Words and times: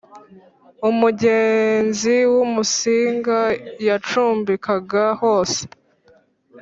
umugenzi 0.89 2.15
w'umusinga 2.33 3.39
yacumbikaga 3.87 5.03
hose 5.21 5.61